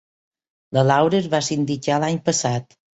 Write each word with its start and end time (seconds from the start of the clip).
La 0.79 0.85
Laura 0.93 1.19
es 1.21 1.29
va 1.37 1.43
sindicar 1.51 2.03
l'any 2.05 2.23
passat. 2.29 2.81